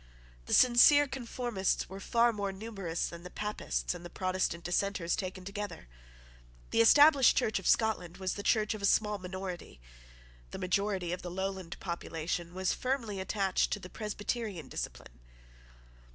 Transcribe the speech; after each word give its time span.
The 0.47 0.53
sincere 0.55 1.05
conformists 1.05 1.87
were 1.87 1.99
far 1.99 2.33
more 2.33 2.51
numerous 2.51 3.07
than 3.07 3.21
the 3.21 3.29
Papists 3.29 3.93
and 3.93 4.03
the 4.03 4.09
Protestant 4.09 4.63
Dissenters 4.63 5.15
taken 5.15 5.45
together. 5.45 5.87
The 6.71 6.81
Established 6.81 7.37
Church 7.37 7.59
of 7.59 7.67
Scotland 7.67 8.17
was 8.17 8.33
the 8.33 8.41
Church 8.41 8.73
of 8.73 8.81
a 8.81 8.85
small 8.87 9.19
minority. 9.19 9.79
The 10.49 10.57
majority 10.57 11.13
of 11.13 11.21
the 11.21 11.29
lowland 11.29 11.79
population 11.79 12.55
was 12.55 12.73
firmly 12.73 13.19
attached 13.19 13.69
to 13.73 13.79
the 13.79 13.91
Presbyterian 13.91 14.69
discipline. 14.69 15.19